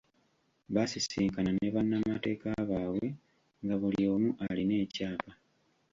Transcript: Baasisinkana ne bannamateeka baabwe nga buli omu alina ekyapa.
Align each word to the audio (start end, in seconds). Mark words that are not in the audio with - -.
Baasisinkana 0.73 1.51
ne 1.53 1.67
bannamateeka 1.73 2.47
baabwe 2.69 3.07
nga 3.63 3.75
buli 3.81 4.03
omu 4.13 4.29
alina 4.47 4.75
ekyapa. 4.85 5.31